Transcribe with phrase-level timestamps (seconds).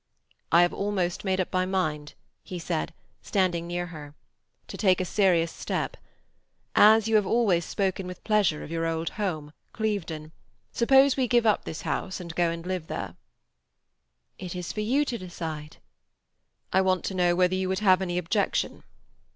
[0.51, 4.15] "I have almost made up my mind," he said, standing near her,
[4.67, 5.95] "to take a serious step.
[6.73, 10.31] As you have always spoken with pleasure of your old home, Clevedon,
[10.71, 13.13] suppose we give up this house and go and live there?"
[14.39, 15.77] "It is for you to decide."
[16.73, 18.81] "I want to know whether you would have any objection."